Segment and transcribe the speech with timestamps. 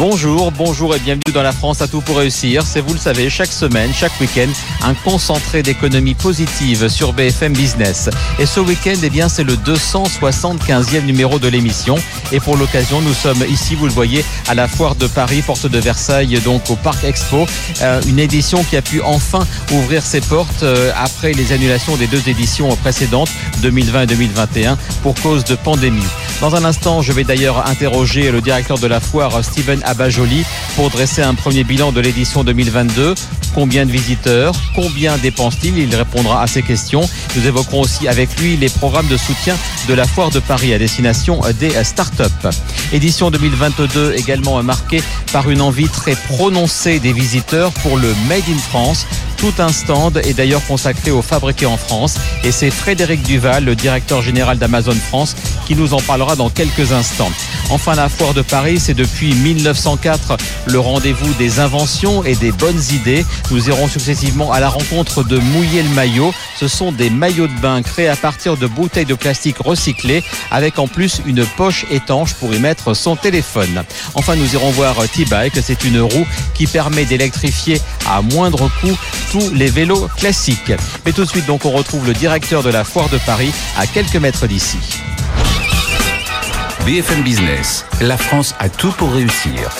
[0.00, 2.62] Bonjour, bonjour et bienvenue dans la France à tout pour réussir.
[2.64, 4.48] C'est vous le savez, chaque semaine, chaque week-end,
[4.82, 8.08] un concentré d'économie positive sur BFM Business.
[8.38, 11.96] Et ce week-end, eh bien, c'est le 275e numéro de l'émission.
[12.32, 15.66] Et pour l'occasion, nous sommes ici, vous le voyez, à la foire de Paris, porte
[15.66, 17.46] de Versailles, donc au Parc Expo.
[17.82, 22.06] Euh, une édition qui a pu enfin ouvrir ses portes euh, après les annulations des
[22.06, 23.28] deux éditions précédentes,
[23.60, 26.00] 2020 et 2021, pour cause de pandémie.
[26.40, 29.82] Dans un instant, je vais d'ailleurs interroger le directeur de la foire, Steven
[30.76, 33.14] Pour dresser un premier bilan de l'édition 2022.
[33.54, 35.76] Combien de visiteurs Combien dépense-t-il?
[35.78, 37.08] Il répondra à ces questions.
[37.36, 39.56] Nous évoquerons aussi avec lui les programmes de soutien
[39.88, 42.48] de la foire de Paris à destination des startups.
[42.92, 48.58] Édition 2022 également marquée par une envie très prononcée des visiteurs pour le Made in
[48.58, 49.06] France.
[49.40, 53.74] Tout un stand est d'ailleurs consacré aux fabriqués en France et c'est Frédéric Duval, le
[53.74, 55.34] directeur général d'Amazon France,
[55.66, 57.30] qui nous en parlera dans quelques instants.
[57.70, 62.82] Enfin, la foire de Paris, c'est depuis 1904 le rendez-vous des inventions et des bonnes
[62.92, 63.24] idées.
[63.50, 66.34] Nous irons successivement à la rencontre de Mouiller le maillot.
[66.58, 70.78] Ce sont des maillots de bain créés à partir de bouteilles de plastique recyclées avec
[70.78, 73.84] en plus une poche étanche pour y mettre son téléphone.
[74.14, 75.54] Enfin, nous irons voir T-Bike.
[75.62, 78.98] C'est une roue qui permet d'électrifier à moindre coût
[79.30, 80.72] tous les vélos classiques.
[81.06, 83.86] Mais tout de suite, donc, on retrouve le directeur de la foire de Paris à
[83.86, 84.78] quelques mètres d'ici.
[86.84, 89.70] BFM Business, la France a tout pour réussir.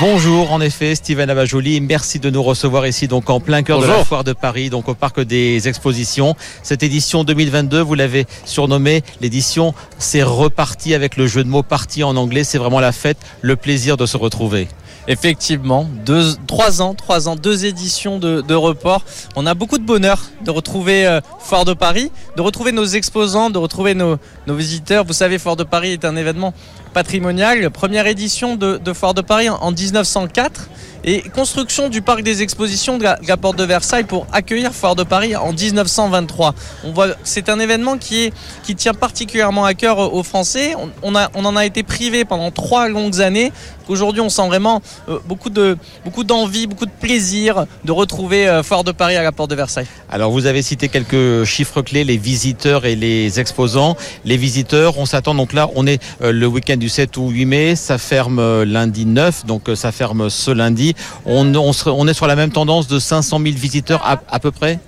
[0.00, 1.80] Bonjour, en effet, Steven Abajoli.
[1.80, 4.88] Merci de nous recevoir ici, donc en plein cœur de la foire de Paris, donc
[4.88, 6.36] au parc des expositions.
[6.62, 12.04] Cette édition 2022, vous l'avez surnommée, l'édition c'est reparti avec le jeu de mots parti
[12.04, 12.44] en anglais.
[12.44, 14.68] C'est vraiment la fête, le plaisir de se retrouver.
[15.10, 19.02] Effectivement, deux, trois ans, trois ans, deux éditions de, report.
[19.36, 23.48] On a beaucoup de bonheur de retrouver euh, Foire de Paris, de retrouver nos exposants,
[23.48, 25.04] de retrouver nos, nos visiteurs.
[25.04, 26.52] Vous savez, Foire de Paris est un événement
[26.98, 27.70] patrimonial.
[27.70, 30.68] Première édition de, Foire de Paris en 1904
[31.04, 35.04] et construction du parc des expositions de la, porte de Versailles pour accueillir Foire de
[35.04, 36.56] Paris en 1923.
[36.82, 38.32] On voit c'est un événement qui
[38.76, 40.74] tient particulièrement à cœur aux Français.
[41.04, 43.52] On, en a été privé pendant trois longues années.
[43.88, 48.92] Aujourd'hui, on sent vraiment euh, beaucoup d'envie, beaucoup de plaisir de retrouver euh, Foire de
[48.92, 49.86] Paris à la porte de Versailles.
[50.10, 53.96] Alors, vous avez cité quelques chiffres clés les visiteurs et les exposants.
[54.26, 57.44] Les visiteurs, on s'attend donc là, on est euh, le week-end du 7 ou 8
[57.44, 60.94] mai, ça ferme euh, lundi 9, donc euh, ça ferme ce lundi.
[61.24, 61.52] On,
[62.08, 64.78] est sur la même tendance de 500 000 visiteurs à peu près?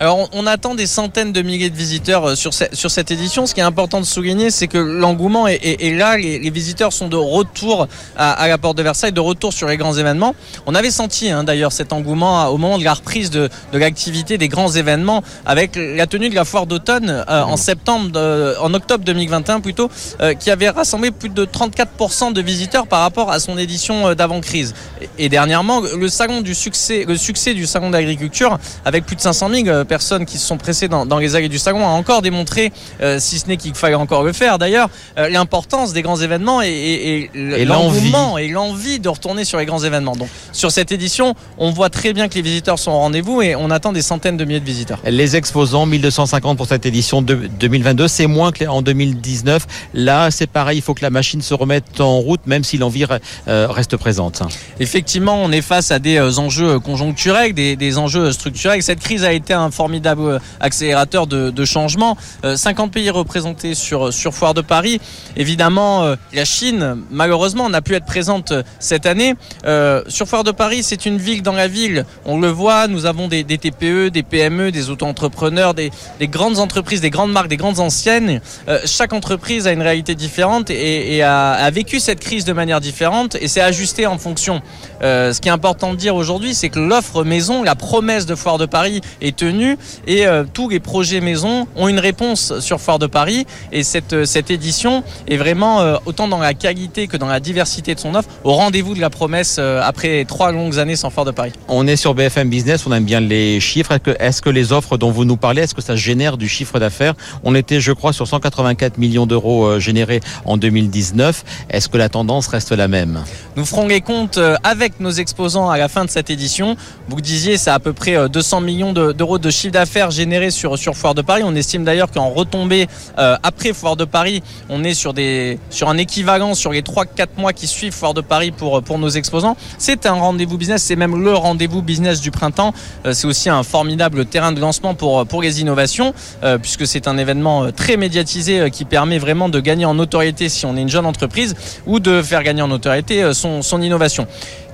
[0.00, 3.10] Alors on, on, attend des centaines de milliers de visiteurs euh, sur, ce, sur cette
[3.10, 3.46] édition.
[3.46, 6.16] Ce qui est important de souligner, c'est que l'engouement est, est, est, là.
[6.16, 9.68] Les, les, visiteurs sont de retour à, à, la porte de Versailles, de retour sur
[9.68, 10.34] les grands événements.
[10.66, 14.38] On avait senti hein, d'ailleurs cet engouement au moment de la reprise de, de l'activité
[14.38, 18.72] des grands événements avec la tenue de la foire d'automne euh, en septembre, de, en
[18.74, 23.40] octobre 2021 plutôt, euh, qui avait rassemblé plus de 34% de visiteurs par rapport à
[23.40, 24.74] son édition euh, d'avant-crise.
[25.00, 29.20] Et, et, dernièrement, le salon du succès, le succès du salon d'agriculture avec plus de
[29.20, 31.90] 500 000 euh, personnes qui se sont pressées dans, dans les allées du Sagon a
[31.90, 34.88] encore démontré, euh, si ce n'est qu'il fallait encore le faire d'ailleurs,
[35.18, 39.66] euh, l'importance des grands événements et, et, et l'engouement et l'envie de retourner sur les
[39.66, 40.16] grands événements.
[40.16, 43.56] Donc sur cette édition, on voit très bien que les visiteurs sont au rendez-vous et
[43.56, 45.00] on attend des centaines de milliers de visiteurs.
[45.04, 49.66] Les exposants, 1250 pour cette édition de 2022, c'est moins qu'en 2019.
[49.94, 53.04] Là, c'est pareil, il faut que la machine se remette en route, même si l'envie
[53.46, 54.42] reste présente.
[54.80, 58.82] Effectivement, on est face à des enjeux conjoncturels, des, des enjeux structurels.
[58.82, 62.16] Cette crise a été un formidable accélérateur de, changement.
[62.44, 65.00] Euh, 50 pays représentés sur, sur Foire de Paris.
[65.36, 69.34] Évidemment, euh, la Chine, malheureusement, n'a pu être présente cette année.
[69.64, 72.04] Euh, sur Foire de Paris, c'est une ville dans la ville.
[72.24, 77.00] On le voit, nous avons des, TPE, des PME, des auto-entrepreneurs, des, des, grandes entreprises,
[77.00, 78.40] des grandes marques, des grandes anciennes.
[78.68, 83.36] Euh, chaque entreprise a une réalité différente et, a, vécu cette crise de manière différente
[83.40, 84.62] et s'est ajusté en fonction.
[85.02, 88.34] Euh, ce qui est important de dire aujourd'hui, c'est que l'offre maison, la promesse de
[88.34, 92.80] Foire de Paris est tenue et euh, tous les projets maison ont une réponse sur
[92.80, 97.06] Foire de Paris et cette, euh, cette édition est vraiment euh, autant dans la qualité
[97.06, 100.52] que dans la diversité de son offre au rendez-vous de la promesse euh, après trois
[100.52, 101.52] longues années sans Foire de Paris.
[101.68, 103.92] On est sur BFM Business, on aime bien les chiffres.
[103.92, 106.48] Est-ce que, est que, les offres dont vous nous parlez, est-ce que ça génère du
[106.48, 107.14] chiffre d'affaires?
[107.44, 111.44] On était, je crois, sur 184 millions d'euros générés en 2019.
[111.70, 113.22] Est-ce que la tendance reste la même?
[113.56, 116.76] Nous ferons les comptes avec nos exposants à la fin de cette édition.
[117.08, 120.96] Vous disiez, c'est à peu près 200 millions d'euros de chiffre d'affaires généré sur, sur
[120.96, 121.42] Foire de Paris.
[121.44, 122.86] On estime d'ailleurs qu'en retombée
[123.16, 127.52] après Foire de Paris, on est sur, des, sur un équivalent sur les 3-4 mois
[127.52, 129.56] qui suivent Foire de Paris pour, pour nos exposants.
[129.78, 132.72] C'est un rendez-vous business, c'est même le rendez-vous business du printemps.
[133.12, 136.14] c'est aussi un formidable terrain de lancement pour, pour les innovations,
[136.62, 140.76] puisque c'est un événement très médiatisé qui permet vraiment de gagner en notoriété si on
[140.76, 141.54] est une jeune entreprise
[141.86, 144.26] ou de faire gagner en notoriété son, son innovation.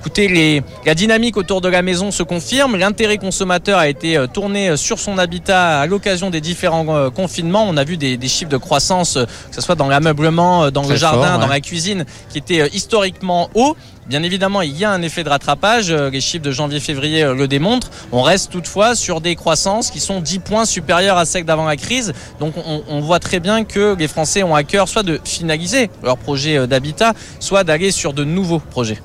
[0.02, 2.74] Écoutez, les, la dynamique autour de la maison se confirme.
[2.76, 7.08] L'intérêt consommateur a été euh, tourné euh, sur son habitat à l'occasion des différents euh,
[7.08, 7.64] confinements.
[7.68, 11.38] On a vu des, chiffres de croissance, que ce soit dans l'ameublement, dans le jardin,
[11.38, 13.76] dans la cuisine, qui étaient historiquement hauts.
[14.08, 15.90] Bien évidemment, il y a un effet de rattrapage.
[15.90, 17.88] Euh, les chiffres de janvier-février euh, le démontrent.
[18.10, 21.76] On reste toutefois sur des croissances qui sont 10 points supérieures à celles d'avant la
[21.76, 22.12] crise.
[22.40, 26.18] Donc on, voit très bien que les Français ont à cœur soit de finaliser leur
[26.18, 28.98] projet euh, d'habitat, soit d'aller sur de nouveaux projets.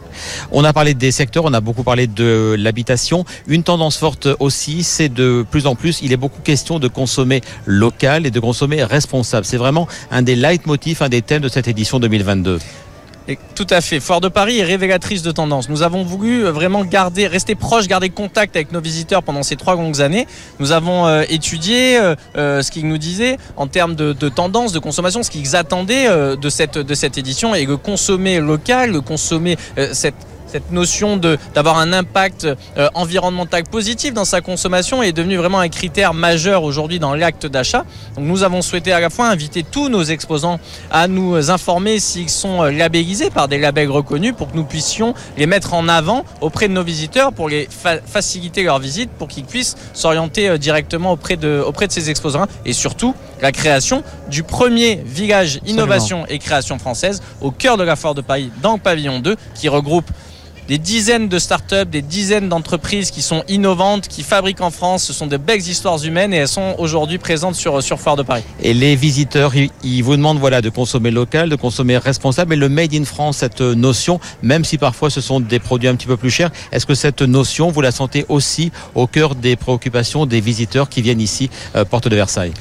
[0.51, 3.23] On a parlé des secteurs, on a beaucoup parlé de l'habitation.
[3.47, 7.41] Une tendance forte aussi, c'est de plus en plus, il est beaucoup question de consommer
[7.67, 9.45] local et de consommer responsable.
[9.45, 12.57] C'est vraiment un des leitmotifs, un des thèmes de cette édition 2022
[13.55, 13.99] tout à fait.
[13.99, 15.69] Foire de Paris est révélatrice de tendance.
[15.69, 19.55] Nous avons voulu euh, vraiment garder, rester proche, garder contact avec nos visiteurs pendant ces
[19.55, 20.27] trois longues années.
[20.59, 24.79] Nous avons euh, étudié euh, ce qu'ils nous disaient en termes de, de, tendance, de
[24.79, 26.07] consommation, ce qu'ils attendaient
[26.37, 29.57] de cette de cette édition et le consommer local, le consommer
[29.93, 30.15] cette
[30.47, 32.45] cette notion d'avoir un impact
[32.77, 37.45] euh, environnemental positif dans sa consommation est devenue vraiment un critère majeur aujourd'hui dans l'acte
[37.45, 37.85] d'achat.
[38.15, 40.59] Donc nous avons souhaité à la fois inviter tous nos exposants
[40.91, 45.13] à nous informer s'ils sont euh, labellisés par des labels reconnus pour que nous puissions
[45.37, 47.67] les mettre en avant auprès de nos visiteurs pour les
[48.05, 52.45] faciliter leur visite pour qu'ils puissent s'orienter euh, directement auprès de auprès de ces exposants
[52.65, 57.95] et surtout la création du premier village innovation et création française au cœur de la
[57.95, 60.09] foire de Paris dans le pavillon 2 qui regroupe
[60.67, 65.03] des dizaines de startups, des dizaines d'entreprises qui sont innovantes, qui fabriquent en France.
[65.03, 68.23] Ce sont de belles histoires humaines et elles sont aujourd'hui présentes sur, sur Foire de
[68.23, 68.43] Paris.
[68.61, 72.53] Et les visiteurs, ils vous demandent voilà, de consommer local, de consommer responsable.
[72.53, 75.95] Et le Made in France, cette notion, même si parfois ce sont des produits un
[75.95, 79.55] petit peu plus chers, est-ce que cette notion, vous la sentez aussi au cœur des
[79.55, 82.53] préoccupations des visiteurs qui viennent ici, euh, porte de Versailles?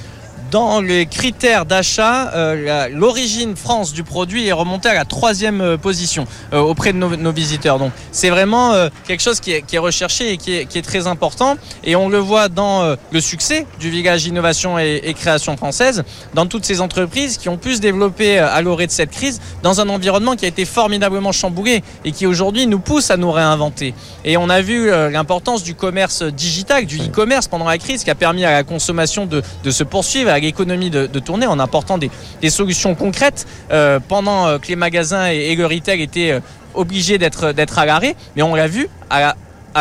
[0.56, 5.76] Dans les critères d'achat, euh, l'origine France du produit est remontée à la troisième euh,
[5.76, 7.78] position euh, auprès de nos, visiteurs.
[7.78, 8.72] Donc c'est vraiment
[9.06, 11.56] quelque chose qui est, recherché et qui est, très important.
[11.84, 16.64] Et on le voit dans le succès du village innovation et, création française, dans toutes
[16.64, 20.36] ces entreprises qui ont pu se développer à l'orée de cette crise dans un environnement
[20.36, 23.92] qui a été formidablement chamboulé et qui aujourd'hui nous pousse à nous réinventer.
[24.24, 28.14] Et on a vu l'importance du commerce digital, du e-commerce pendant la crise qui a
[28.14, 32.10] permis à la consommation de, de se poursuivre l'économie de, tourner en apportant des,
[32.50, 36.40] solutions concrètes euh, pendant euh, que les magasins et, le retail étaient euh,
[36.74, 38.14] obligés d'être à l'arrêt.
[38.36, 39.34] Mais on l'a vu à,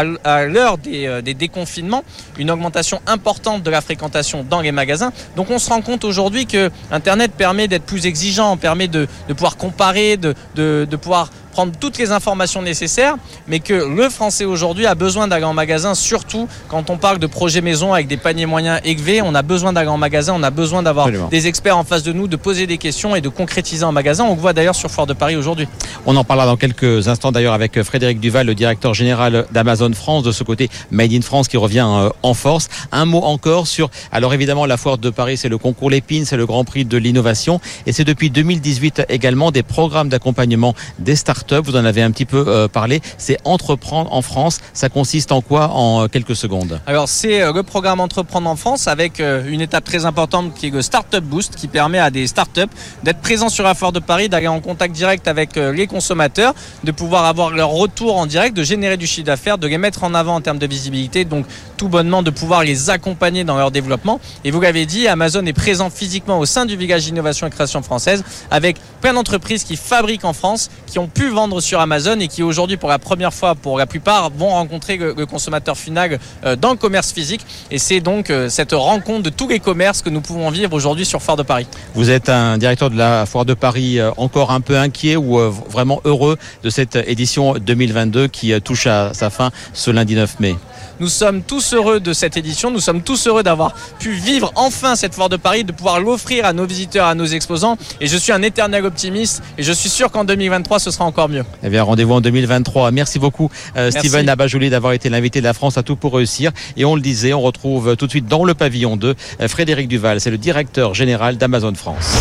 [0.04, 2.04] l'heure des, déconfinements,
[2.38, 5.14] une augmentation importante de la fréquentation dans les magasins.
[5.36, 9.56] Donc on se rend compte aujourd'hui que Internet permet d'être plus exigeant, permet de, pouvoir
[9.56, 13.16] comparer, de, de pouvoir prendre toutes les informations nécessaires,
[13.48, 17.28] mais que le français aujourd'hui a besoin d'aller en magasin, surtout quand on parle de
[17.28, 19.22] projets maison avec des paniers moyens élevés.
[19.22, 22.12] On a besoin d'aller en magasin, on a besoin d'avoir des experts en face de
[22.12, 24.26] nous, de poser des questions et de concrétiser en magasin.
[24.26, 25.66] On le voit d'ailleurs sur Fort de Paris aujourd'hui.
[26.06, 30.24] On en parlera dans quelques instants d'ailleurs avec Frédéric Duval, le directeur général d'Amazon France,
[30.24, 32.68] de ce côté Made in France qui revient euh, en force.
[32.92, 36.36] Un mot encore sur, alors évidemment, la foire de Paris, c'est le concours Lépine, c'est
[36.36, 41.45] le Grand Prix de l'innovation et c'est depuis 2018 également des programmes d'accompagnement des startups
[41.54, 44.60] vous en avez un petit peu euh, parlé, c'est Entreprendre en France.
[44.74, 46.80] Ça consiste en quoi en euh, quelques secondes?
[46.88, 50.70] Alors c'est euh, le programme Entreprendre en France avec une étape très importante qui est
[50.70, 52.62] le Startup Boost qui permet à des startups
[53.04, 56.92] d'être présents sur la foire de Paris, d'aller en contact direct avec les consommateurs, de
[56.92, 60.14] pouvoir avoir leur retour en direct, de générer du chiffre d'affaires, de les mettre en
[60.14, 64.20] avant en termes de visibilité, donc tout bonnement de pouvoir les accompagner dans leur développement.
[64.44, 67.82] Et vous l'avez dit, Amazon est présent physiquement au sein du village d'innovation et création
[67.82, 72.28] française avec plein d'entreprises qui fabriquent en France, qui ont pu vendre sur Amazon et
[72.28, 76.56] qui aujourd'hui pour la première fois pour la plupart vont rencontrer le, consommateur final euh,
[76.56, 80.10] dans le commerce physique et c'est donc euh, cette rencontre de tous les commerces que
[80.10, 81.68] nous pouvons vivre aujourd'hui sur Foire de Paris.
[81.94, 85.38] Vous êtes un directeur de la Foire de Paris euh, encore un peu inquiet ou
[85.70, 90.56] vraiment heureux de cette édition 2022 qui touche à sa fin ce lundi 9 mai
[91.00, 92.72] nous sommes tous heureux de cette édition.
[92.72, 96.46] Nous sommes tous heureux d'avoir pu vivre enfin cette foire de Paris, de pouvoir l'offrir
[96.46, 97.78] à nos visiteurs, à nos exposants.
[98.02, 101.30] Et je suis un éternel optimiste et je suis sûr qu'en 2023, ce sera encore
[101.30, 101.44] mieux.
[101.64, 102.92] Eh bien, rendez-vous en 2023.
[102.92, 106.52] Merci beaucoup, euh, Steven Abajouli, d'avoir été l'invité de la France à tout pour réussir.
[106.78, 109.88] Et on le disait, on retrouve tout de suite dans le pavillon 2 euh, Frédéric
[109.88, 110.22] Duval.
[110.22, 112.16] C'est le directeur général d'Amazon France.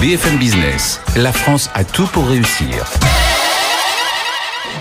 [0.00, 2.84] BFM Business, la France a tout pour réussir.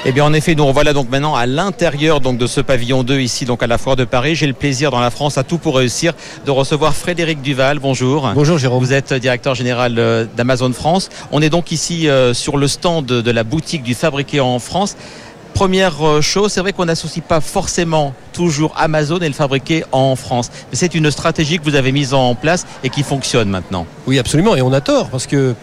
[0.06, 3.22] Eh bien, en effet, nous revoilà donc maintenant à l'intérieur donc de ce pavillon 2
[3.22, 4.36] ici, donc à la Foire de Paris.
[4.36, 6.12] J'ai le plaisir dans la France à tout pour réussir
[6.46, 7.80] de recevoir Frédéric Duval.
[7.80, 8.30] Bonjour.
[8.36, 8.84] Bonjour Jérôme.
[8.84, 11.08] Vous êtes directeur général euh, d'Amazon France.
[11.32, 14.98] On est donc ici euh, sur le stand de la boutique du fabriqué en France.
[15.54, 20.18] Première euh, chose, c'est vrai qu'on n'associe pas forcément toujours Amazon et le fabriqué en
[20.18, 20.52] France.
[20.70, 23.86] Mais c'est une stratégie que vous avez mise en place et qui fonctionne maintenant.
[24.06, 24.58] Oui, absolument.
[24.58, 25.56] Et on a tort parce que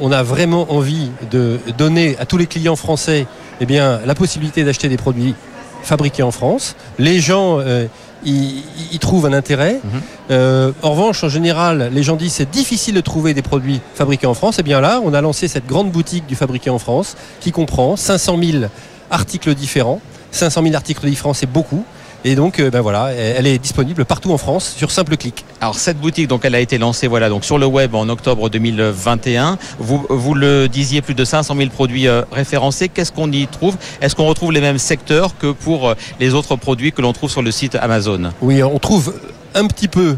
[0.00, 3.26] on a vraiment envie de donner à tous les clients français
[3.60, 5.34] eh bien, la possibilité d'acheter des produits
[5.82, 6.76] fabriqués en France.
[6.98, 7.86] Les gens euh,
[8.24, 9.80] y, trouvent un intérêt.
[9.84, 10.00] Mhm.
[10.30, 14.26] Euh, en revanche, en général, les gens disent c'est difficile de trouver des produits fabriqués
[14.26, 14.58] en France.
[14.58, 17.52] Et eh bien là, on a lancé cette grande boutique du fabriqué en France qui
[17.52, 18.64] comprend 500 000
[19.10, 20.00] articles différents.
[20.30, 21.84] 500 000 articles différents, c'est beaucoup.
[22.26, 25.44] Et donc, euh, ben voilà, elle est disponible partout en France sur simple clic.
[25.60, 28.48] Alors cette boutique, donc elle a été lancée voilà donc sur le web en octobre
[28.48, 29.58] 2021.
[29.78, 32.88] Vous vous le disiez, plus de 500 000 produits euh, référencés.
[32.88, 33.76] Qu'est-ce qu'on y trouve?
[34.00, 37.30] Est-ce qu'on retrouve les mêmes secteurs que pour euh, les autres produits que l'on trouve
[37.30, 38.30] sur le site Amazon?
[38.40, 39.14] Oui, on trouve
[39.54, 40.16] un petit peu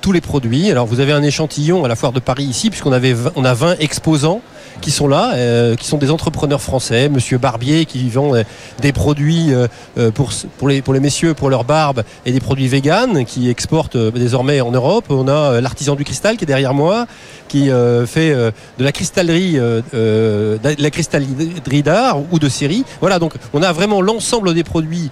[0.00, 0.70] tous les produits.
[0.70, 3.54] Alors vous avez un échantillon à la foire de Paris ici, puisqu'on avait on a
[3.54, 4.40] 20 exposants
[4.80, 8.42] qui sont là, euh, qui sont des entrepreneurs français, Monsieur Barbier qui vend euh,
[8.80, 9.68] des produits euh,
[10.12, 13.96] pour, pour, les, pour les messieurs, pour leur barbe, et des produits véganes qui exportent
[13.96, 15.06] désormais en Europe.
[15.10, 17.06] On a l'artisan du cristal qui est derrière moi,
[17.48, 17.68] qui
[18.06, 22.84] fait de la cristallerie, de la cristallerie d'art ou de série.
[23.00, 25.10] Voilà, donc on a vraiment l'ensemble des produits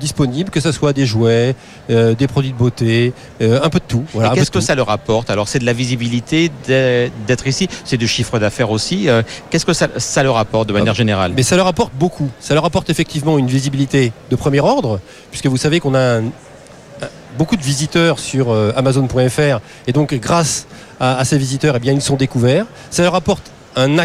[0.00, 1.54] disponibles, que ce soit des jouets,
[1.88, 4.04] des produits de beauté, un peu de tout.
[4.12, 5.30] Voilà, qu'est-ce que ça leur apporte?
[5.30, 9.72] Alors c'est de la visibilité d'être ici, c'est du chiffre d'affaires aussi euh, qu'est-ce que
[9.72, 11.32] ça, leur apporte de manière ah, générale?
[11.36, 12.30] Mais ça leur apporte beaucoup.
[12.40, 16.20] Ça leur apporte effectivement une visibilité de premier ordre, puisque vous savez qu'on a
[17.38, 20.66] beaucoup de visiteurs sur euh, Amazon.fr et donc grâce
[21.00, 22.66] à, ces visiteurs, eh bien, ils sont découverts.
[22.90, 23.98] Ça leur apporte un,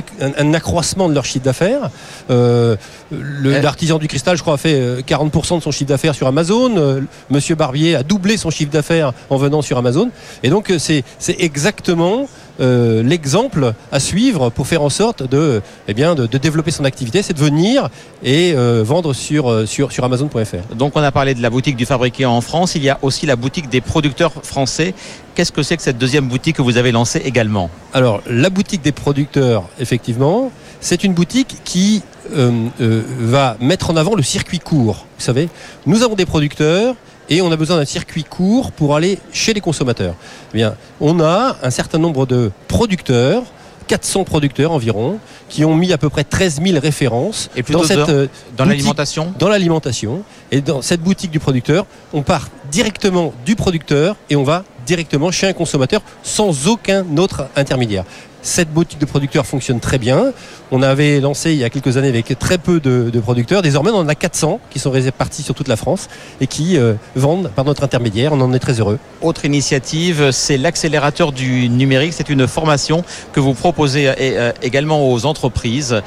[0.54, 1.92] accroissement de leur chiffre d'affaires.
[2.32, 2.76] Euh,
[3.12, 7.04] l'artisan du cristal, je crois, a fait 40% de son chiffre d'affaires sur Amazon.
[7.30, 10.10] Monsieur Barbier a doublé son chiffre d'affaires en venant sur Amazon.
[10.42, 11.04] Et donc, c'est
[11.38, 12.28] exactement
[12.60, 17.22] euh, l'exemple à suivre pour faire en sorte de, eh bien, de, développer son activité,
[17.22, 17.90] c'est de venir
[18.24, 20.76] et euh, vendre sur, euh, sur, sur Amazon.fr.
[20.76, 23.26] Donc on a parlé de la boutique du fabriqué en France, il y a aussi
[23.26, 24.94] la boutique des producteurs français.
[25.36, 27.70] Qu'est-ce que c'est que cette deuxième boutique que vous avez lancée également?
[27.94, 30.52] Alors la boutique des producteurs, effectivement,
[30.82, 35.06] c'est une boutique qui va mettre en avant le circuit court.
[35.18, 35.50] Vous savez,
[35.86, 36.96] nous avons des producteurs
[37.30, 40.16] et on a besoin d'un circuit court pour aller chez les consommateurs.
[40.54, 43.44] Eh bien, on a un certain nombre de producteurs
[43.90, 45.18] 400 producteurs environ
[45.50, 49.34] qui ont mis à peu près 13 000 références et dans cette euh, dans l'alimentation?
[49.40, 50.24] dans l'alimentation.
[50.52, 55.32] Et dans cette boutique du producteur on part directement du producteur et on va directement
[55.32, 58.06] chez un consommateur sans aucun autre intermédiaire
[58.42, 60.34] cette boutique de producteurs fonctionne très bien.
[60.72, 63.62] On avait lancé il y a quelques années avec très peu de, producteurs.
[63.62, 66.08] Désormais, on en a 400 qui sont répartis sur toute la France
[66.40, 68.34] et qui euh, vendent par notre intermédiaire.
[68.34, 69.00] On en est très heureux.
[69.22, 72.14] Autre initiative, c'est l'accélérateur du numérique.
[72.14, 73.04] C'est une formation
[73.34, 76.02] que vous proposez euh, euh, également aux entreprises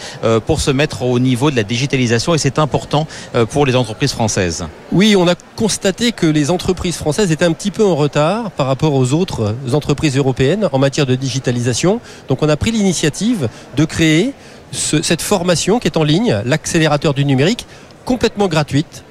[0.46, 3.06] pour se mettre au niveau de la digitalisation et c'est important
[3.50, 4.64] pour les entreprises françaises.
[4.92, 8.66] Oui, on a constaté que les entreprises françaises étaient un petit peu en retard par
[8.66, 12.00] rapport aux autres entreprises européennes en matière de digitalisation.
[12.32, 14.32] Donc on a pris l'initiative de créer
[14.70, 17.66] cette formation qui est en ligne, l'accélérateur du numérique,
[18.06, 19.04] complètement gratuite.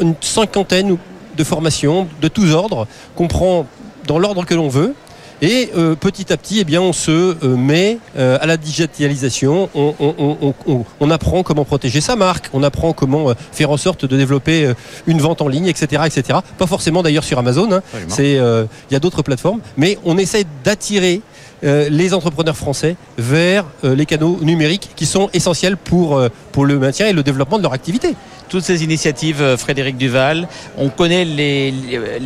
[0.00, 0.98] Une cinquantaine
[1.38, 2.86] de formations de tous ordres
[3.16, 3.66] qu'on prend
[4.06, 4.94] dans l'ordre que l'on veut.
[5.42, 9.70] Et euh, petit à petit, eh bien, on se euh, met euh, à la digitalisation.
[9.74, 12.50] On, apprend comment protéger sa marque.
[12.52, 14.74] On apprend comment faire en sorte de développer
[15.06, 16.40] une vente en ligne, etc., etc.
[16.58, 17.72] Pas forcément d'ailleurs sur Amazon.
[17.72, 17.82] Hein.
[18.08, 21.22] C'est, il y a d'autres plateformes, mais on essaie d'attirer
[21.62, 27.06] les entrepreneurs français vers euh, les canaux numériques qui sont essentiels euh, pour le maintien
[27.06, 28.14] et le développement de leur activité
[28.50, 30.48] toutes ces initiatives, Frédéric Duval.
[30.76, 31.72] On connaît les,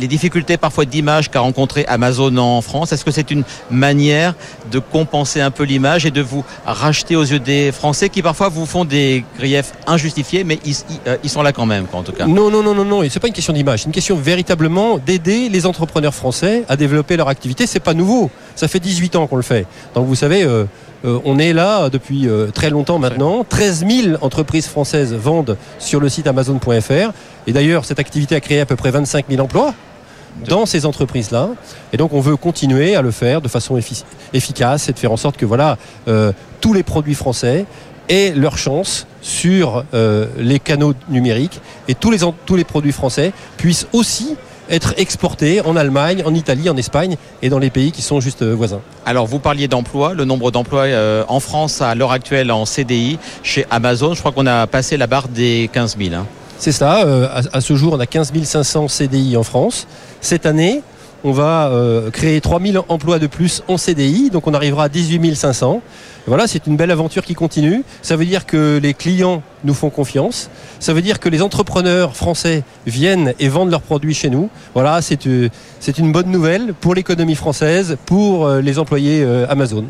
[0.07, 2.91] difficultés parfois d'image qu'a rencontré Amazon en France.
[2.91, 4.33] Est-ce que c'est une manière
[4.71, 8.49] de compenser un peu l'image et de vous racheter aux yeux des Français qui parfois
[8.49, 10.75] vous font des griefs injustifiés, mais ils,
[11.23, 12.25] ils sont là quand même, en tout cas?
[12.25, 13.01] Non, non, non, non, non.
[13.09, 13.81] C'est pas une question d'image.
[13.81, 17.67] C'est une question véritablement d'aider les entrepreneurs français à développer leur activité.
[17.67, 18.31] C'est pas nouveau.
[18.55, 19.67] Ça fait 18 ans qu'on le fait.
[19.93, 20.65] Donc vous savez, euh,
[21.05, 23.45] euh, on est là depuis euh, très longtemps maintenant.
[23.47, 27.11] 13 000 entreprises françaises vendent sur le site amazon.fr.
[27.47, 29.73] Et d'ailleurs, cette activité a créé à peu près 25 000 emplois
[30.47, 31.49] dans ces entreprises-là.
[31.93, 33.79] Et donc on veut continuer à le faire de façon
[34.33, 35.77] efficace et de faire en sorte que voilà,
[36.59, 37.65] tous les produits français
[38.09, 39.85] aient leur chance sur
[40.37, 44.35] les canaux numériques et tous les, tous les produits français puissent aussi
[44.69, 48.43] être exportés en Allemagne, en Italie, en Espagne et dans les pays qui sont juste
[48.43, 48.81] voisins.
[49.05, 50.85] Alors vous parliez d'emploi, le nombre d'emplois
[51.27, 55.07] en France à l'heure actuelle en CDI chez Amazon, je crois qu'on a passé la
[55.07, 56.15] barre des 15 000.
[56.15, 56.25] Hein.
[56.57, 57.05] C'est ça,
[57.51, 59.87] à, ce jour on a 15 500 CDI en France.
[60.21, 60.81] Cette année,
[61.25, 65.33] on va euh, créer 3000 emplois de plus en CDI, donc on arrivera à 18
[65.33, 65.81] 500.
[66.27, 67.83] Voilà, c'est une belle aventure qui continue.
[68.03, 70.51] Ça veut dire que les clients nous font confiance.
[70.79, 74.51] Ça veut dire que les entrepreneurs français viennent et vendent leurs produits chez nous.
[74.75, 75.49] Voilà, c'est euh,
[75.97, 79.85] une bonne nouvelle pour l'économie française, pour euh, les employés Amazon.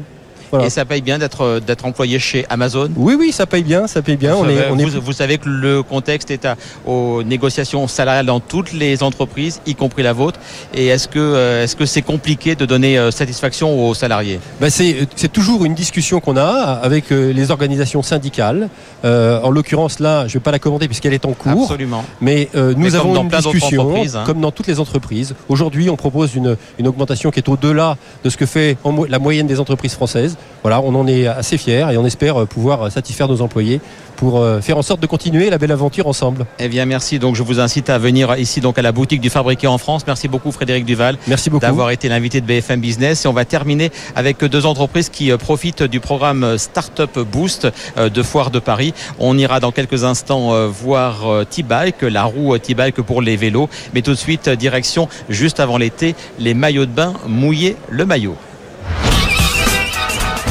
[0.64, 2.90] Et ça paye bien d'être euh, d'être employé chez Amazon?
[2.96, 4.34] Oui, oui, ça paye bien, ça paye bien.
[4.36, 8.40] Vous, on est, on vous, savez que le contexte est à, aux négociations salariales dans
[8.40, 10.40] toutes les entreprises, y compris la vôtre.
[10.74, 14.40] Et est-ce que euh, est-ce que c'est compliqué de donner euh, satisfaction aux salariés?
[14.62, 18.70] Ben c'est, c'est toujours une discussion qu'on a avec les organisations syndicales.
[19.04, 21.64] en l'occurrence là, je ne vais pas la commenter puisqu'elle est en cours.
[21.64, 22.04] Absolument.
[22.22, 24.24] Mais nous avons une discussion, hein.
[24.26, 25.36] comme dans toutes les entreprises.
[25.50, 28.78] Aujourd'hui, on propose une, une augmentation qui est au-delà de ce que fait
[29.10, 30.38] la moyenne des entreprises françaises.
[30.62, 33.82] Voilà, on en est assez fiers et on espère pouvoir satisfaire nos employés
[34.16, 36.46] pour euh, faire en sorte de continuer la belle aventure ensemble.
[36.60, 37.20] Eh bien, merci.
[37.20, 40.04] Donc, je vous incite à venir ici donc à la boutique du Fabriqué en France.
[40.08, 41.18] Merci beaucoup, Frédéric Duval.
[41.28, 43.26] Merci beaucoup d'avoir été l'invité de BFM Business.
[43.26, 48.10] Et on va terminer avec deux entreprises qui euh, profitent du programme Startup Boost euh,
[48.10, 48.94] de Foire de Paris.
[49.20, 53.70] On ira dans quelques instants voir T-Bike, la roue T-Bike pour les vélos.
[53.94, 58.36] Mais tout de suite, direction juste avant l'été, les maillots de bain mouillés le maillot.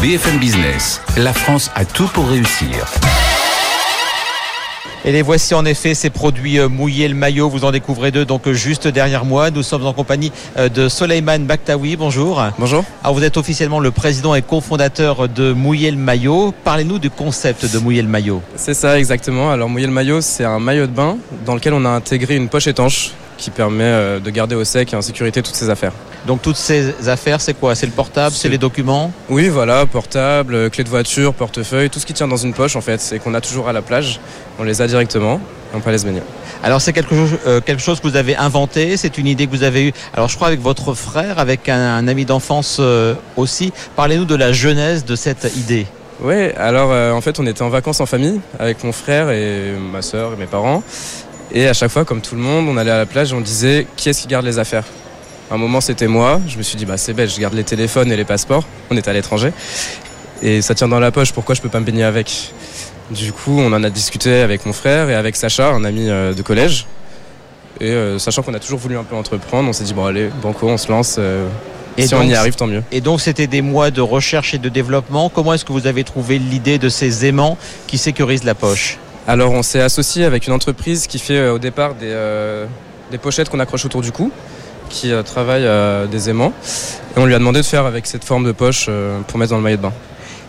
[0.03, 2.87] BFM Business, la France a tout pour réussir.
[5.07, 8.25] Et les voici en effet ces produits euh, mouillés le maillot, vous en découvrez deux
[8.25, 9.51] donc euh, juste derrière moi.
[9.51, 12.43] Nous sommes en compagnie euh, de Soleiman Baktawi, bonjour.
[12.59, 12.85] Bonjour.
[13.03, 16.55] Alors vous êtes officiellement le président et cofondateur de Mouiller le maillot.
[16.65, 18.43] Parlez-nous du concept de Mouiller le maillot.
[18.57, 19.51] C'est ça exactement.
[19.51, 22.49] Alors Mouiller le maillot c'est un maillot de bain dans lequel on a intégré une
[22.49, 25.93] poche étanche qui permet de garder au sec et en sécurité toutes ses affaires.
[26.27, 27.75] Donc toutes ces affaires, c'est quoi?
[27.75, 29.13] C'est le portable, c'est les documents?
[29.29, 32.77] Oui, voilà, portable, euh, clé de voiture, portefeuille, tout ce qui tient dans une poche
[32.77, 34.21] en fait, c'est qu'on a toujours à la plage,
[34.59, 35.41] on les a directement
[35.77, 36.23] on peut aller se baigner.
[36.63, 39.51] Alors c'est quelque, chose, euh, quelque chose que vous avez inventé, c'est une idée que
[39.51, 43.73] vous avez eue, alors je crois avec votre frère, avec un, ami d'enfance euh, aussi.
[43.97, 45.89] Parlez-nous de la genèse de cette idée.
[46.21, 50.01] Oui, alors en fait on était en vacances en famille avec mon frère et ma
[50.01, 50.85] soeur et mes parents.
[51.53, 53.41] Et à chaque fois, comme tout le monde, on allait à la plage et on
[53.41, 54.85] disait qui est-ce qui garde les affaires?
[55.51, 56.41] Un moment, c'était moi.
[56.49, 58.65] Je me suis dit, bah, c'est bête, je garde les téléphones et les passeports.
[58.91, 59.53] On est à l'étranger.
[60.43, 62.53] Et ça tient dans la poche, pourquoi je peux pas me baigner avec?
[63.11, 66.33] Du coup, on en a discuté avec mon frère et avec Sacha, un ami euh,
[66.33, 66.87] de collège.
[67.81, 70.31] Et euh, sachant qu'on a toujours voulu un peu entreprendre, on s'est dit, bon, allez,
[70.43, 71.17] banco, on se lance.
[71.19, 71.47] Euh,
[71.97, 72.83] et si on y arrive, tant mieux.
[72.91, 75.29] Et donc, c'était des mois de recherche et de développement.
[75.29, 78.99] Comment est-ce que vous avez trouvé l'idée de ces aimants qui sécurisent la poche?
[79.29, 82.15] Alors, on s'est associé avec une entreprise qui fait au départ des,
[83.11, 84.33] des pochettes qu'on accroche autour du cou
[84.89, 86.53] qui euh, travaille euh, des aimants.
[87.17, 89.51] Et on lui a demandé de faire avec cette forme de poche euh, pour mettre
[89.51, 89.93] dans le maillot de bain.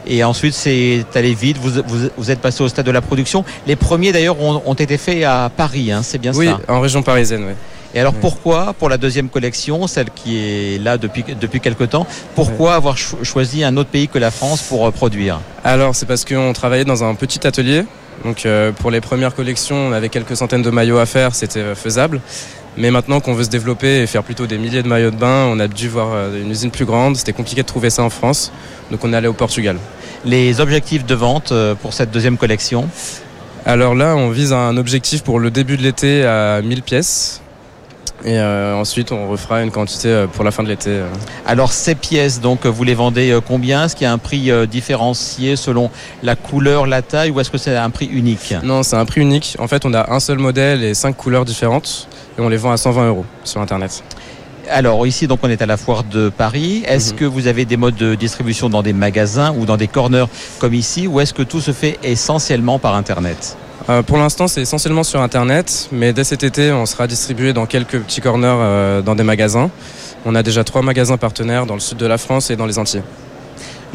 [0.07, 1.57] Et ensuite, c'est allé vite.
[1.57, 1.81] Vous,
[2.15, 3.43] vous, êtes passé au stade de la production.
[3.65, 5.91] Les premiers, d'ailleurs, ont, été faits à Paris.
[5.91, 7.43] Hein, c'est bien ça Oui, en région parisienne.
[7.47, 7.53] Oui.
[7.95, 12.05] Et alors, pourquoi, pour la deuxième collection, celle qui est là depuis, depuis quelques temps,
[12.35, 15.39] pourquoi avoir choisi un autre pays que la France pour produire?
[15.63, 17.85] Alors, c'est parce qu'on travaillait dans un petit atelier.
[18.23, 18.45] Donc,
[18.79, 22.21] pour les premières collections, on avait quelques centaines de maillots à faire, c'était faisable.
[22.77, 25.45] Mais maintenant qu'on veut se développer et faire plutôt des milliers de maillots de bain,
[25.49, 27.15] on a dû voir euh, une usine plus grande.
[27.15, 28.51] C'était compliqué de trouver ça en France.
[28.91, 29.77] Donc on est allé au Portugal.
[30.25, 32.89] Les objectifs de vente euh, pour cette deuxième collection
[33.65, 37.41] Alors là, on vise un objectif pour le début de l'été à 1000 pièces.
[38.25, 40.99] Et euh, ensuite, on refera une quantité pour la fin de l'été.
[41.45, 43.85] Alors, ces pièces, donc, vous les vendez combien?
[43.85, 45.91] Est-ce qu'il y a un prix différencié selon
[46.23, 48.55] la couleur, la taille, ou est-ce que c'est un prix unique?
[48.63, 49.55] Non, c'est un prix unique.
[49.59, 52.71] En fait, on a un seul modèle et cinq couleurs différentes et on les vend
[52.71, 54.03] à 120 euros sur Internet.
[54.69, 56.83] Alors ici donc on est à la foire de Paris.
[56.87, 57.19] Est-ce mhm.
[57.19, 60.25] que vous avez des modes de distribution dans des magasins ou dans des corners
[60.59, 63.57] comme ici ou est-ce que tout se fait essentiellement par Internet?
[63.89, 67.67] Euh, pour l'instant, c'est essentiellement sur Internet, mais dès cet été, on sera distribué dans
[67.67, 69.69] quelques petits corners euh, dans des magasins.
[70.25, 72.79] On a déjà trois magasins partenaires dans le sud de la France et dans les
[72.79, 73.03] Antilles.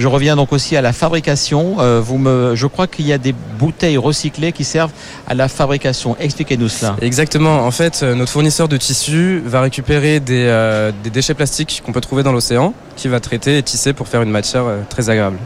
[0.01, 1.77] Je reviens donc aussi à la fabrication.
[1.79, 4.93] Euh, je crois qu'il y a des bouteilles recyclées qui servent
[5.29, 6.17] à la fabrication.
[6.19, 6.97] Expliquez-nous cela.
[7.03, 7.67] Exactement.
[7.67, 11.93] En fait, euh, notre fournisseur de tissus va récupérer des, euh, des déchets plastiques qu'on
[11.93, 15.37] peut trouver dans l'océan, qui va traiter et tisser pour faire une matière très agréable.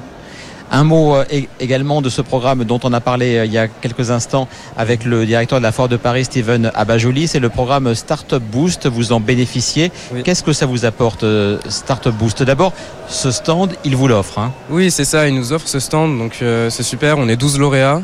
[0.75, 1.25] Un mot euh,
[1.61, 5.05] également de ce programme dont on a parlé euh, il y a quelques instants avec
[5.05, 7.29] le directeur de la Foire de Paris, Steven Abajoli.
[7.29, 8.89] C'est le programme Startup Boost.
[8.89, 9.93] Vous en bénéficiez.
[10.25, 12.43] Qu'est-ce que ça vous apporte, euh, Startup Boost?
[12.43, 12.73] D'abord,
[13.07, 14.41] ce stand, il vous l'offre.
[14.41, 14.51] Hein.
[14.69, 15.29] Oui, c'est ça.
[15.29, 16.19] Il nous offre ce stand.
[16.19, 17.19] Donc c'est super.
[17.19, 18.03] On est 12 lauréats.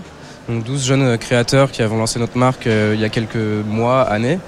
[0.49, 3.35] Donc 12 jeunes créateurs qui avons lancé notre marque il y a quelques
[3.67, 4.39] mois, années.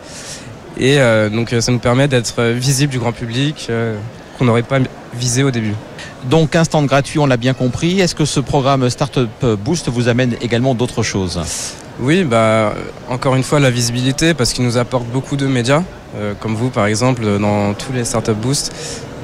[0.79, 3.69] Et euh, donc ça nous permet d'être visible du grand public
[4.39, 4.79] qu'on n'aurait pas
[5.13, 5.75] visé au début.
[6.31, 8.01] Donc un stand gratuit, on l'a bien compris.
[8.01, 9.29] Est-ce que ce programme Startup
[9.65, 11.41] Boost vous amène également d'autres choses
[12.01, 12.75] Oui, bah,
[13.09, 15.83] encore une fois la visibilité parce qu'il nous apporte beaucoup de médias,
[16.41, 18.73] comme vous par exemple dans tous les Startup Boost.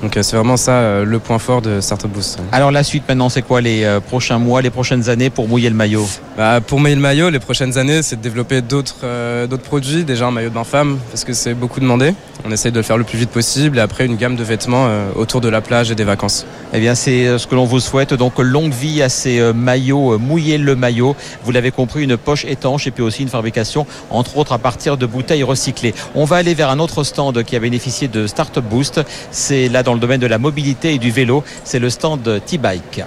[0.02, 2.38] Donc euh, c'est vraiment ça euh, le point fort de Startup Boost.
[2.52, 5.68] Alors la suite maintenant, c'est quoi les euh, prochains mois, les prochaines années pour mouiller
[5.68, 6.06] le maillot?
[6.37, 10.04] Bah, Pour mouiller le maillot, les prochaines années, c'est de développer d'autres d'autres produits.
[10.04, 12.14] Déjà un maillot d'infâme, parce que c'est beaucoup demandé.
[12.44, 14.88] On essaye de le faire le plus vite possible et après une gamme de vêtements
[15.16, 16.46] autour de la plage et des vacances.
[16.72, 18.14] Eh bien c'est ce que l'on vous souhaite.
[18.14, 21.16] Donc longue vie à ces maillots, mouiller le maillot.
[21.42, 24.96] Vous l'avez compris, une poche étanche et puis aussi une fabrication entre autres à partir
[24.96, 25.94] de bouteilles recyclées.
[26.14, 29.00] On va aller vers un autre stand qui a bénéficié de Startup Boost.
[29.32, 31.42] C'est là dans le domaine de la mobilité et du vélo.
[31.64, 33.01] C'est le stand T-Bike.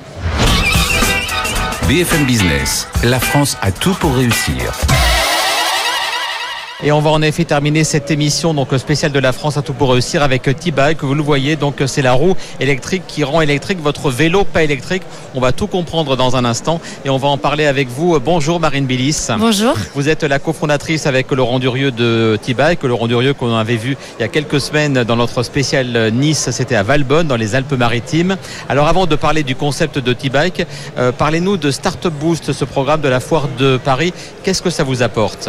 [1.88, 4.74] BFM Business, la France a tout pour réussir.
[6.84, 9.74] Et on va en effet terminer cette émission donc spéciale de la France à tout
[9.74, 11.04] pour réussir avec T-Bike.
[11.04, 15.04] Vous le voyez, donc c'est la roue électrique qui rend électrique votre vélo pas électrique.
[15.36, 18.20] On va tout comprendre dans un instant et on va en parler avec vous.
[18.20, 19.28] Bonjour Marine Billis.
[19.38, 19.76] Bonjour.
[19.94, 22.82] Vous êtes la cofondatrice avec Laurent Durieux de T-Bike.
[22.82, 26.76] Laurent Durieux qu'on avait vu il y a quelques semaines dans notre spécial Nice, c'était
[26.76, 28.38] à Valbonne dans les Alpes-Maritimes.
[28.70, 30.66] Alors avant de parler du concept de T-Bike,
[30.98, 34.14] euh, parlez-nous de Startup Boost, ce programme de la foire de Paris.
[34.42, 35.48] Qu'est-ce que ça vous apporte?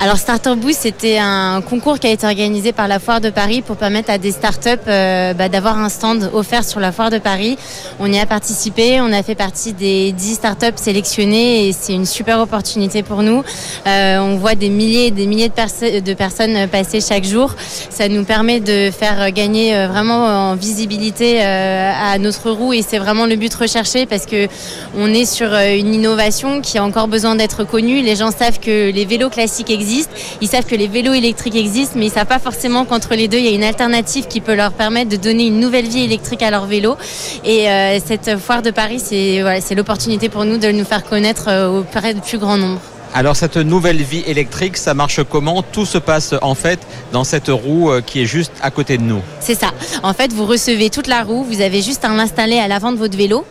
[0.00, 3.62] Alors Startup Boost c'était un concours qui a été organisé par la Foire de Paris
[3.62, 7.18] pour permettre à des startups euh, bah, d'avoir un stand offert sur la Foire de
[7.18, 7.56] Paris.
[8.00, 12.06] On y a participé, on a fait partie des 10 startups sélectionnées et c'est une
[12.06, 13.42] super opportunité pour nous.
[13.86, 17.54] Euh, on voit des milliers et des milliers de, personnes passer chaque jour.
[17.90, 22.98] Ça nous permet de faire gagner euh, vraiment en visibilité à notre roue et c'est
[22.98, 24.48] vraiment le but recherché parce que
[24.96, 28.00] on est sur une innovation qui a encore besoin d'être connue.
[28.02, 31.94] Les gens savent que les vélos classiques existent, ils savent que les vélos électriques existent,
[31.96, 34.40] mais ils ne savent pas forcément qu'entre les deux, il y a une alternative qui
[34.40, 36.96] peut leur permettre de donner une nouvelle vie électrique à leur vélo.
[37.44, 41.80] Et euh, cette foire de Paris, c'est l'opportunité pour nous de nous faire connaître euh,
[41.80, 42.80] auprès du plus grand nombre.
[43.14, 45.62] Alors cette nouvelle vie électrique, ça marche comment?
[45.62, 46.80] Tout se passe en fait
[47.12, 49.20] dans cette roue euh, qui est juste à côté de nous.
[49.38, 49.66] C'est ça.
[50.02, 52.96] En fait, vous recevez toute la roue, vous avez juste à l'installer à l'avant de
[52.96, 53.44] votre vélo.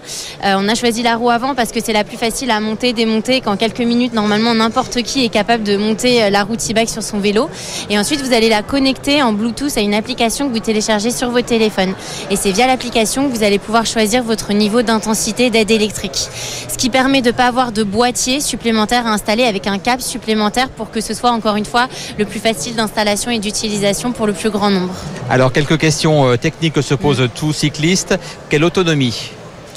[0.44, 2.92] Euh, on a choisi la roue avant parce que c'est la plus facile à monter,
[2.94, 3.42] démonter.
[3.42, 7.04] Qu'en quelques minutes, normalement, n'importe qui est capable de monter euh, la roue T-Bike sur
[7.04, 7.48] son vélo.
[7.92, 11.30] Et ensuite, vous allez la connecter en Bluetooth à une application que vous téléchargez sur
[11.30, 11.94] votre téléphone.
[12.32, 16.30] Et c'est via l'application que vous allez pouvoir choisir votre niveau d'intensité d'aide électrique.
[16.68, 20.02] Ce qui permet de ne pas avoir de boîtier supplémentaire à installer avec un câble
[20.02, 21.88] supplémentaire pour que ce soit encore une fois
[22.18, 24.94] le plus facile d'installation et d'utilisation pour le plus grand nombre.
[25.30, 28.18] Alors quelques questions euh, techniques que se posent tous cyclistes.
[28.50, 29.32] Quelle autonomie?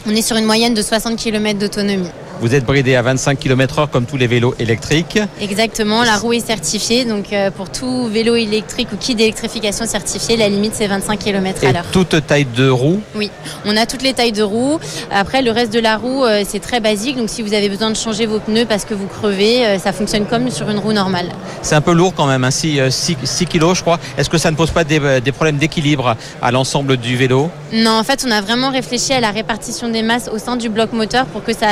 [0.06, 2.10] On est sur une moyenne de 60 km d'autonomie.
[2.40, 5.18] Vous êtes bridé à 25 km/h comme tous les vélos électriques.
[5.40, 7.04] Exactement, la roue est certifiée.
[7.04, 11.64] Donc euh, pour tout vélo électrique ou kit d'électrification certifié, la limite c'est 25 km
[11.66, 11.84] à l'heure.
[11.92, 13.30] Toute taille de roue Oui,
[13.64, 14.78] on a toutes les tailles de roue.
[15.10, 17.16] Après, le reste de la roue, euh, c'est très basique.
[17.16, 19.92] Donc si vous avez besoin de changer vos pneus parce que vous crevez, euh, ça
[19.92, 21.28] fonctionne comme sur une roue normale.
[21.62, 23.98] C'est un peu lourd quand même, 6, hein, 6, kg je crois.
[24.18, 27.50] Est-ce que ça ne pose pas des, des problèmes d'équilibre à l'ensemble du vélo?
[27.72, 30.68] Non, en fait, on a vraiment réfléchi à la répartition des masses au sein du
[30.68, 31.68] bloc moteur pour que ça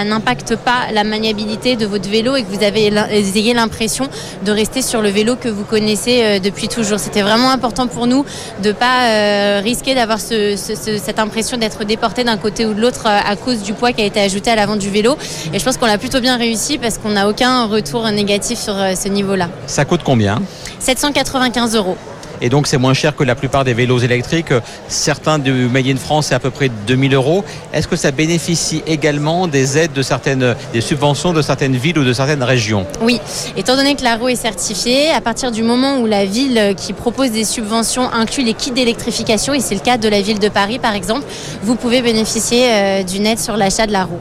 [0.55, 4.09] pas la maniabilité de votre vélo et que vous, avez, ayez l'impression
[4.45, 6.99] de rester sur le vélo que vous connaissez euh, depuis toujours.
[6.99, 8.25] C'était vraiment important pour nous
[8.62, 13.07] de ne pas euh, risquer d'avoir cette impression d'être déporté d'un côté ou de l'autre
[13.07, 15.17] euh, à cause du poids qui a été ajouté à l'avant du vélo.
[15.53, 18.75] Et je pense qu'on l'a plutôt bien réussi parce qu'on n'a aucun retour négatif sur
[18.75, 19.49] ce niveau-là.
[19.67, 20.41] Ça coûte combien?
[20.79, 21.97] 795 euros
[22.42, 24.52] et donc c'est moins cher que la plupart des vélos électriques.
[24.88, 27.44] Certains du Made in France, c'est à peu près 2000 euros.
[27.72, 32.05] Est-ce que ça bénéficie également des aides de certaines, des subventions de certaines villes ou
[32.05, 32.85] de certaines régions?
[33.00, 33.20] Oui,
[33.57, 36.92] étant donné que la roue est certifiée, à partir du moment où la ville qui
[36.92, 40.48] propose des subventions inclut les kits d'électrification, et c'est le cas de la ville de
[40.48, 41.24] Paris par exemple,
[41.62, 44.18] vous pouvez bénéficier euh, d'une aide sur l'achat de la roue.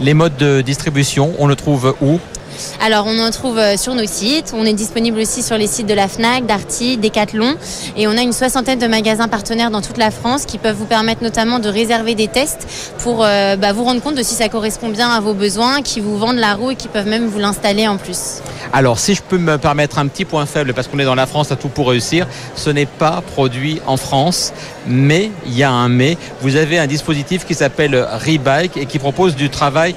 [0.00, 2.18] Les modes de distribution, on le trouve où?
[2.80, 5.86] Alors on en trouve euh, sur nos sites, on est disponible aussi sur les sites
[5.86, 7.56] de la FNAC, Darty, Decathlon
[7.96, 10.86] et on a une soixantaine de magasins partenaires dans toute la France qui peuvent vous
[10.86, 12.66] permettre notamment de réserver des tests
[12.98, 16.00] pour euh, bah, vous rendre compte de si ça correspond bien à vos besoins, qui
[16.00, 18.40] vous vendent la roue et qui peuvent même vous l'installer en plus.
[18.72, 21.26] Alors si je peux me permettre un petit point faible parce qu'on est dans la
[21.26, 24.52] France à tout pour réussir, ce n'est pas produit en France,
[24.86, 26.16] mais il y a un mais.
[26.40, 29.94] Vous avez un dispositif qui s'appelle Rebike et qui propose du travail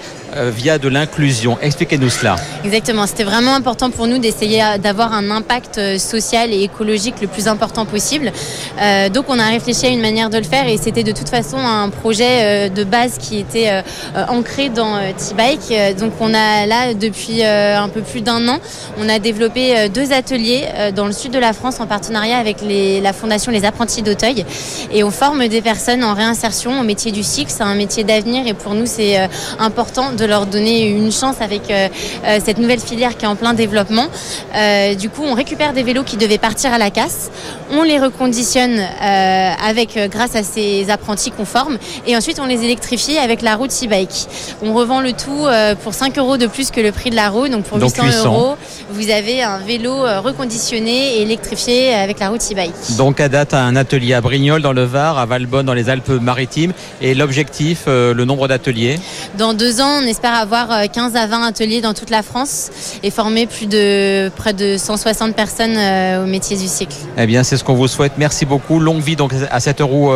[0.52, 1.58] via de l'inclusion.
[1.62, 2.36] Expliquez-nous cela.
[2.64, 7.28] Exactement, c'était vraiment important pour nous d'essayer d'avoir un impact euh, social et écologique le
[7.28, 8.32] plus important possible.
[8.82, 11.30] Euh, donc on a réfléchi à une manière de le faire et c'était de toute
[11.30, 13.84] façon un projet de base qui était
[14.28, 15.98] ancré dans T-Bike.
[15.98, 18.60] Donc on a là depuis un peu plus d'un an,
[18.98, 20.66] on a développé deux ateliers
[20.96, 24.46] dans le sud de la France en partenariat avec la fondation Les Apprentis d'Auteuil
[24.92, 27.52] et on forme des personnes en réinsertion au métier du cycle.
[27.52, 29.18] C'est un métier d'avenir et pour nous c'est
[29.60, 31.88] important de leur donner une chance avec euh,
[32.26, 34.08] euh, cette nouvelle filière qui est en plein développement.
[34.56, 37.32] Euh, du coup, on récupère des vélos qui devaient partir à la casse,
[37.72, 43.18] on les reconditionne avec grâce à ces apprentis qu'on forme et ensuite on les électrifie
[43.18, 44.28] avec la route e-bike.
[44.62, 45.48] On revend le tout
[45.84, 48.56] pour 5 euros de plus que le prix de la roue, donc pour 800, euros,
[48.92, 52.96] vous avez un vélo reconditionné et électrifié avec la route e-bike.
[52.98, 56.74] Donc à date, un atelier à Brignoles dans le Var, à Valbonne dans les Alpes-Maritimes
[57.02, 59.00] et l'objectif, le nombre d'ateliers?
[59.38, 62.70] Dans deux ans, on espère avoir 15 euh, à 20 ateliers dans toute la France
[63.04, 66.96] et former plus de près de 160 personnes euh, au métier du cycle.
[67.18, 68.14] Eh bien, c'est ce qu'on vous souhaite.
[68.18, 68.80] Merci beaucoup.
[68.80, 70.12] Longue vie donc à cette roue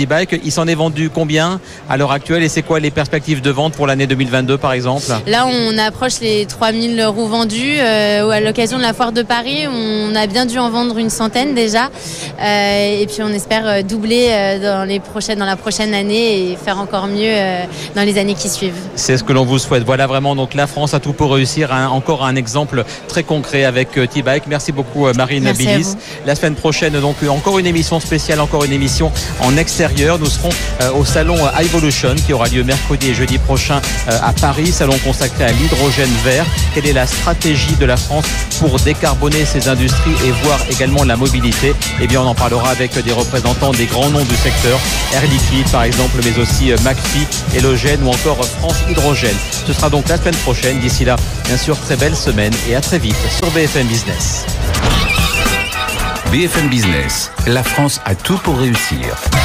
[0.00, 3.40] euh, bike Il s'en est vendu combien à l'heure actuelle et c'est quoi les perspectives
[3.40, 5.04] de vente pour l'année 2022 par exemple?
[5.26, 7.78] Là, on approche les 3000 roues vendues.
[7.78, 11.10] Euh, à l'occasion de la foire de Paris, on a bien dû en vendre une
[11.10, 11.90] centaine déjà.
[12.40, 16.56] Euh, et puis on espère euh, doubler dans, les prochaines, dans la prochaine année et
[16.56, 17.34] faire encore mieux
[17.94, 18.74] dans les années qui suivent.
[18.94, 19.84] C'est ce que l'on vous souhaite.
[19.84, 21.70] Voilà vraiment donc la France a tout pour réussir.
[21.90, 24.44] encore un exemple très concret avec T-Bike.
[24.48, 25.94] Merci beaucoup Marine Billis.
[26.26, 30.50] La semaine prochaine donc encore une émission spéciale, encore une émission en extérieur nous serons
[30.80, 34.68] euh, au salon euh, Evolution qui aura lieu mercredi et jeudi prochain euh, à Paris,
[34.72, 36.46] salon consacré à l'hydrogène vert.
[36.74, 38.24] Quelle est la stratégie de la France
[38.60, 41.74] pour décarboner ses industries et voir également la mobilité?
[42.00, 44.78] Eh bien, on en parlera avec des représentants des grands noms du secteur,
[45.12, 49.36] Air Liquide par exemple, mais aussi McPhee, Helogène ou encore France Hydrogène.
[49.66, 50.78] Ce sera donc la semaine prochaine.
[50.78, 51.16] D'ici là,
[51.46, 54.46] bien sûr, très belle semaine et à très vite sur BFM Business.
[56.30, 59.43] BFM Business, la France a tout pour réussir.